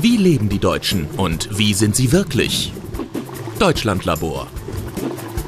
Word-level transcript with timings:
Wie 0.00 0.16
leben 0.16 0.48
die 0.48 0.58
Deutschen 0.58 1.06
und 1.16 1.56
wie 1.56 1.72
sind 1.72 1.94
sie 1.94 2.10
wirklich? 2.10 2.72
Deutschlandlabor. 3.60 4.48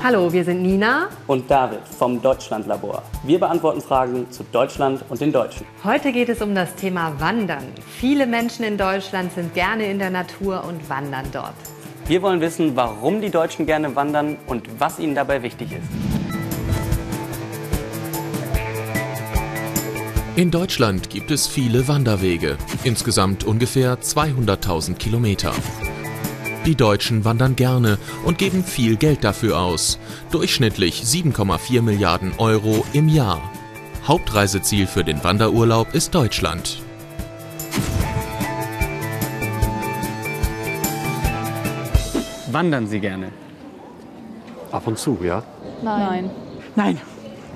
Hallo, 0.04 0.32
wir 0.32 0.44
sind 0.44 0.62
Nina 0.62 1.08
und 1.26 1.50
David 1.50 1.80
vom 1.88 2.22
Deutschlandlabor. 2.22 3.02
Wir 3.24 3.40
beantworten 3.40 3.80
Fragen 3.80 4.30
zu 4.30 4.44
Deutschland 4.44 5.04
und 5.08 5.20
den 5.20 5.32
Deutschen. 5.32 5.66
Heute 5.82 6.12
geht 6.12 6.28
es 6.28 6.40
um 6.42 6.54
das 6.54 6.72
Thema 6.76 7.18
Wandern. 7.18 7.64
Viele 7.98 8.26
Menschen 8.26 8.64
in 8.64 8.78
Deutschland 8.78 9.32
sind 9.32 9.52
gerne 9.52 9.90
in 9.90 9.98
der 9.98 10.10
Natur 10.10 10.62
und 10.64 10.88
wandern 10.88 11.26
dort. 11.32 11.54
Wir 12.06 12.22
wollen 12.22 12.40
wissen, 12.40 12.76
warum 12.76 13.20
die 13.20 13.30
Deutschen 13.30 13.66
gerne 13.66 13.96
wandern 13.96 14.36
und 14.46 14.68
was 14.78 15.00
ihnen 15.00 15.16
dabei 15.16 15.42
wichtig 15.42 15.72
ist. 15.72 16.15
In 20.36 20.50
Deutschland 20.50 21.08
gibt 21.08 21.30
es 21.30 21.46
viele 21.46 21.88
Wanderwege, 21.88 22.58
insgesamt 22.84 23.44
ungefähr 23.44 24.00
200.000 24.02 24.96
Kilometer. 24.96 25.54
Die 26.66 26.74
Deutschen 26.74 27.24
wandern 27.24 27.56
gerne 27.56 27.96
und 28.22 28.36
geben 28.36 28.62
viel 28.62 28.96
Geld 28.96 29.24
dafür 29.24 29.58
aus, 29.58 29.98
durchschnittlich 30.30 31.04
7,4 31.04 31.80
Milliarden 31.80 32.34
Euro 32.36 32.84
im 32.92 33.08
Jahr. 33.08 33.50
Hauptreiseziel 34.06 34.86
für 34.86 35.04
den 35.04 35.24
Wanderurlaub 35.24 35.94
ist 35.94 36.14
Deutschland. 36.14 36.82
Wandern 42.52 42.86
Sie 42.88 43.00
gerne? 43.00 43.32
Ab 44.70 44.86
und 44.86 44.98
zu, 44.98 45.16
ja. 45.22 45.42
Nein. 45.82 46.28
Nein. 46.74 47.00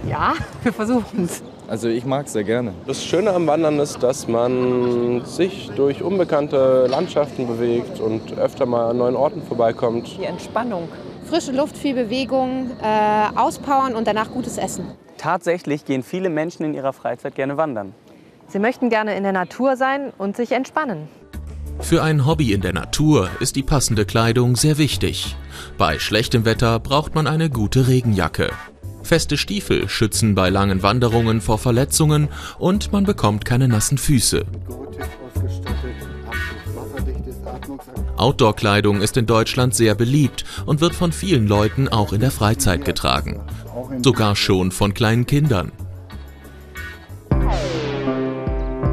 Ja, 0.08 0.32
wir 0.62 0.72
versuchen 0.72 1.24
es. 1.24 1.42
Also 1.70 1.86
ich 1.86 2.04
mag 2.04 2.26
es 2.26 2.32
sehr 2.32 2.42
gerne. 2.42 2.74
Das 2.88 3.04
Schöne 3.04 3.30
am 3.30 3.46
Wandern 3.46 3.78
ist, 3.78 4.02
dass 4.02 4.26
man 4.26 5.24
sich 5.24 5.70
durch 5.76 6.02
unbekannte 6.02 6.88
Landschaften 6.88 7.46
bewegt 7.46 8.00
und 8.00 8.36
öfter 8.36 8.66
mal 8.66 8.90
an 8.90 8.98
neuen 8.98 9.14
Orten 9.14 9.40
vorbeikommt. 9.40 10.18
Die 10.18 10.24
Entspannung. 10.24 10.88
Frische 11.26 11.52
Luft, 11.52 11.78
viel 11.78 11.94
Bewegung, 11.94 12.72
äh, 12.82 13.38
auspowern 13.38 13.94
und 13.94 14.08
danach 14.08 14.32
gutes 14.32 14.58
Essen. 14.58 14.84
Tatsächlich 15.16 15.84
gehen 15.84 16.02
viele 16.02 16.28
Menschen 16.28 16.64
in 16.64 16.74
ihrer 16.74 16.92
Freizeit 16.92 17.36
gerne 17.36 17.56
wandern. 17.56 17.94
Sie 18.48 18.58
möchten 18.58 18.90
gerne 18.90 19.16
in 19.16 19.22
der 19.22 19.30
Natur 19.32 19.76
sein 19.76 20.12
und 20.18 20.36
sich 20.36 20.50
entspannen. 20.50 21.06
Für 21.78 22.02
ein 22.02 22.26
Hobby 22.26 22.52
in 22.52 22.62
der 22.62 22.72
Natur 22.72 23.30
ist 23.38 23.54
die 23.54 23.62
passende 23.62 24.06
Kleidung 24.06 24.56
sehr 24.56 24.76
wichtig. 24.76 25.36
Bei 25.78 26.00
schlechtem 26.00 26.44
Wetter 26.44 26.80
braucht 26.80 27.14
man 27.14 27.28
eine 27.28 27.48
gute 27.48 27.86
Regenjacke. 27.86 28.50
Feste 29.02 29.36
Stiefel 29.36 29.88
schützen 29.88 30.34
bei 30.34 30.50
langen 30.50 30.82
Wanderungen 30.82 31.40
vor 31.40 31.58
Verletzungen 31.58 32.28
und 32.58 32.92
man 32.92 33.04
bekommt 33.04 33.44
keine 33.44 33.68
nassen 33.68 33.98
Füße. 33.98 34.44
Outdoor-Kleidung 38.16 39.00
ist 39.00 39.16
in 39.16 39.26
Deutschland 39.26 39.74
sehr 39.74 39.94
beliebt 39.94 40.44
und 40.66 40.80
wird 40.80 40.94
von 40.94 41.12
vielen 41.12 41.46
Leuten 41.46 41.88
auch 41.88 42.12
in 42.12 42.20
der 42.20 42.30
Freizeit 42.30 42.84
getragen. 42.84 43.40
Sogar 44.02 44.36
schon 44.36 44.72
von 44.72 44.92
kleinen 44.92 45.26
Kindern. 45.26 45.72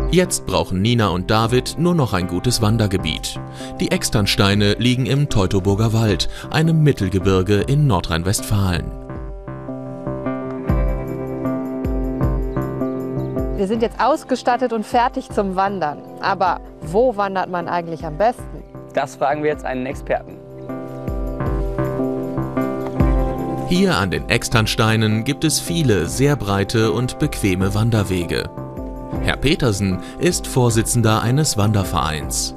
Jetzt 0.10 0.46
brauchen 0.46 0.82
Nina 0.82 1.10
und 1.10 1.30
David 1.30 1.76
nur 1.78 1.94
noch 1.94 2.14
ein 2.14 2.28
gutes 2.28 2.62
Wandergebiet. 2.62 3.40
Die 3.82 3.92
Externsteine 3.92 4.76
liegen 4.80 5.06
im 5.06 5.28
Teutoburger 5.28 5.92
Wald, 5.92 6.30
einem 6.50 6.82
Mittelgebirge 6.82 7.60
in 7.62 7.88
Nordrhein-Westfalen. 7.88 9.07
Wir 13.58 13.66
sind 13.66 13.82
jetzt 13.82 14.00
ausgestattet 14.00 14.72
und 14.72 14.86
fertig 14.86 15.32
zum 15.32 15.56
Wandern. 15.56 15.98
Aber 16.22 16.62
wo 16.82 17.18
wandert 17.18 17.50
man 17.50 17.68
eigentlich 17.68 18.06
am 18.06 18.16
besten? 18.16 18.64
Das 18.94 19.16
fragen 19.16 19.42
wir 19.42 19.50
jetzt 19.50 19.66
einen 19.66 19.88
Experten. 19.88 20.38
Hier 23.68 23.98
an 23.98 24.12
den 24.12 24.30
Externsteinen 24.30 25.24
gibt 25.24 25.44
es 25.44 25.60
viele 25.60 26.06
sehr 26.06 26.36
breite 26.36 26.92
und 26.92 27.18
bequeme 27.18 27.74
Wanderwege. 27.74 28.48
Herr 29.24 29.38
Petersen 29.38 30.02
ist 30.20 30.46
Vorsitzender 30.46 31.24
eines 31.24 31.58
Wandervereins. 31.58 32.54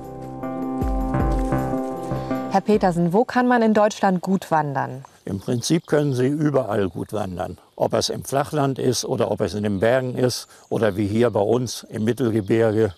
Herr 2.50 2.60
Petersen, 2.60 3.14
wo 3.14 3.24
kann 3.24 3.48
man 3.48 3.62
in 3.62 3.72
Deutschland 3.72 4.20
gut 4.20 4.50
wandern? 4.50 5.02
Im 5.24 5.38
Prinzip 5.40 5.86
können 5.86 6.14
Sie 6.14 6.26
überall 6.26 6.88
gut 6.88 7.12
wandern. 7.12 7.58
Ob 7.76 7.92
es 7.94 8.08
im 8.08 8.24
Flachland 8.24 8.78
ist 8.78 9.04
oder 9.04 9.30
ob 9.30 9.40
es 9.40 9.54
in 9.54 9.62
den 9.62 9.80
Bergen 9.80 10.16
ist 10.16 10.48
oder 10.68 10.96
wie 10.96 11.06
hier 11.06 11.30
bei 11.30 11.40
uns 11.40 11.82
im 11.84 12.04
Mittelgebirge. 12.04 12.94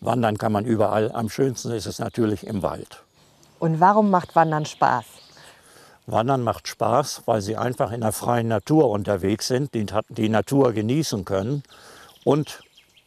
Wandern 0.00 0.38
kann 0.38 0.52
man 0.52 0.64
überall. 0.64 1.12
Am 1.12 1.28
schönsten 1.28 1.72
ist 1.72 1.86
es 1.86 1.98
natürlich 1.98 2.46
im 2.46 2.62
Wald. 2.62 3.02
Und 3.58 3.80
warum 3.80 4.10
macht 4.10 4.36
Wandern 4.36 4.66
Spaß? 4.66 5.04
Wandern 6.06 6.42
macht 6.42 6.68
Spaß, 6.68 7.22
weil 7.26 7.40
Sie 7.40 7.56
einfach 7.56 7.92
in 7.92 8.00
der 8.00 8.12
freien 8.12 8.48
Natur 8.48 8.90
unterwegs 8.90 9.48
sind, 9.48 9.74
die, 9.74 9.86
die 10.08 10.28
Natur 10.28 10.72
genießen 10.72 11.24
können 11.24 11.62
und 12.24 12.60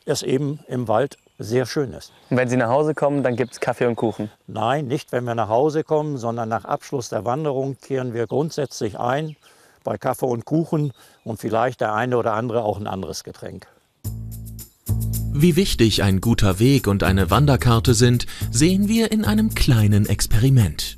es 0.05 0.21
eben 0.23 0.59
im 0.67 0.87
Wald 0.87 1.17
sehr 1.41 1.66
schön 1.66 1.94
ist. 1.94 2.12
Und 2.29 2.38
wenn 2.38 2.50
Sie 2.50 2.57
nach 2.57 2.69
Hause 2.69 2.94
kommen, 2.94 3.24
dann 3.24 3.35
gibt 3.35 3.53
es 3.53 3.59
Kaffee 3.59 3.85
und 3.85 3.96
Kuchen? 3.96 4.29
Nein, 4.47 4.88
nicht 4.88 5.12
wenn 5.12 5.24
wir 5.24 5.35
nach 5.35 5.50
Hause 5.50 5.84
kommen, 5.84 6.18
sondern 6.18 6.50
nach 6.50 6.66
Abschluss 6.66 7.09
der 7.09 7.25
Wanderung 7.25 7.78
kehren 7.79 8.13
wir 8.13 8.28
grundsätzlich 8.28 9.00
ein 9.00 9.35
bei 9.84 9.97
Kaffee 9.97 10.28
und 10.28 10.46
Kuchen 10.46 10.94
und 11.24 11.40
vielleicht 11.40 11.81
der 11.81 11.94
eine 11.94 12.18
oder 12.18 12.34
andere 12.34 12.63
auch 12.63 12.79
ein 12.79 12.88
anderes 12.88 13.24
Getränk. 13.24 13.68
Wie 15.34 15.56
wichtig 15.56 16.03
ein 16.03 16.22
guter 16.22 16.59
Weg 16.59 16.88
und 16.88 17.03
eine 17.03 17.31
Wanderkarte 17.31 17.94
sind, 17.94 18.25
sehen 18.52 18.88
wir 18.88 19.12
in 19.12 19.25
einem 19.25 19.56
kleinen 19.56 20.06
Experiment. 20.06 20.97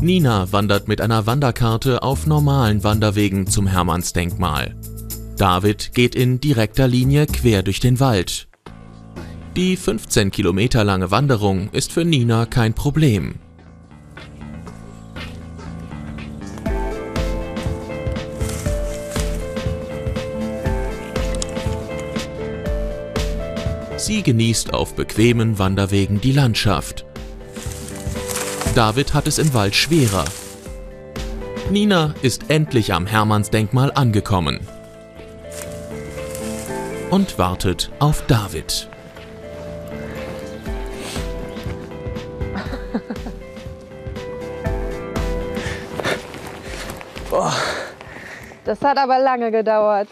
Nina 0.00 0.52
wandert 0.52 0.86
mit 0.86 1.00
einer 1.00 1.26
Wanderkarte 1.26 2.02
auf 2.02 2.26
normalen 2.26 2.84
Wanderwegen 2.84 3.46
zum 3.46 3.66
Hermannsdenkmal. 3.66 4.74
David 5.36 5.94
geht 5.94 6.14
in 6.14 6.40
direkter 6.40 6.86
Linie 6.86 7.26
quer 7.26 7.64
durch 7.64 7.80
den 7.80 7.98
Wald. 7.98 8.46
Die 9.56 9.76
15 9.76 10.30
Kilometer 10.30 10.84
lange 10.84 11.10
Wanderung 11.10 11.70
ist 11.72 11.92
für 11.92 12.04
Nina 12.04 12.46
kein 12.46 12.72
Problem. 12.72 13.34
Sie 23.96 24.22
genießt 24.22 24.72
auf 24.72 24.94
bequemen 24.94 25.58
Wanderwegen 25.58 26.20
die 26.20 26.32
Landschaft. 26.32 27.06
David 28.76 29.14
hat 29.14 29.26
es 29.26 29.38
im 29.38 29.52
Wald 29.52 29.74
schwerer. 29.74 30.26
Nina 31.70 32.14
ist 32.22 32.50
endlich 32.50 32.92
am 32.92 33.06
Hermannsdenkmal 33.06 33.90
angekommen 33.92 34.60
und 37.14 37.38
wartet 37.38 37.92
auf 38.00 38.26
David. 38.26 38.88
Das 48.64 48.80
hat 48.82 48.98
aber 48.98 49.20
lange 49.20 49.52
gedauert. 49.52 50.08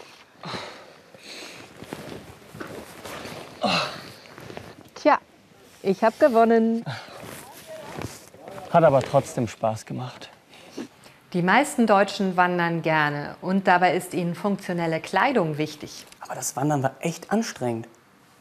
Tja, 4.95 5.17
ich 5.81 6.01
habe 6.05 6.15
gewonnen. 6.17 6.85
Hat 8.71 8.83
aber 8.85 9.01
trotzdem 9.01 9.49
Spaß 9.49 9.85
gemacht. 9.85 10.29
Die 11.33 11.41
meisten 11.41 11.87
Deutschen 11.87 12.37
wandern 12.37 12.83
gerne 12.83 13.35
und 13.41 13.67
dabei 13.67 13.95
ist 13.95 14.13
ihnen 14.13 14.35
funktionelle 14.35 14.99
Kleidung 14.99 15.57
wichtig. 15.57 16.05
Aber 16.19 16.35
das 16.35 16.55
Wandern 16.55 16.83
war 16.83 16.93
echt 16.99 17.31
anstrengend. 17.31 17.87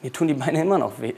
Mir 0.02 0.12
tun 0.12 0.28
die 0.28 0.34
Beine 0.34 0.60
immer 0.60 0.76
noch 0.76 1.00
weh. 1.00 1.14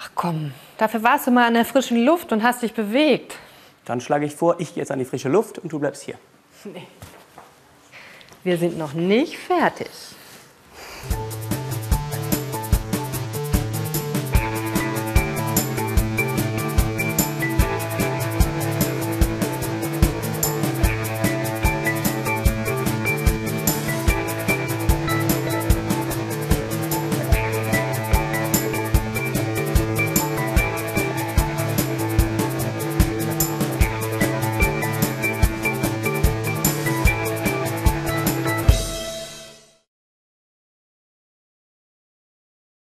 Ach 0.00 0.10
komm, 0.14 0.54
dafür 0.78 1.02
warst 1.02 1.26
du 1.26 1.32
mal 1.32 1.48
an 1.48 1.52
der 1.52 1.66
frischen 1.66 2.02
Luft 2.02 2.32
und 2.32 2.42
hast 2.42 2.62
dich 2.62 2.72
bewegt. 2.72 3.36
Dann 3.84 4.00
schlage 4.00 4.24
ich 4.24 4.34
vor, 4.34 4.58
ich 4.58 4.72
gehe 4.72 4.82
jetzt 4.82 4.90
an 4.90 4.98
die 4.98 5.04
frische 5.04 5.28
Luft 5.28 5.58
und 5.58 5.70
du 5.70 5.78
bleibst 5.78 6.02
hier. 6.02 6.14
Nee. 6.64 6.86
Wir 8.42 8.56
sind 8.56 8.78
noch 8.78 8.94
nicht 8.94 9.36
fertig. 9.36 9.90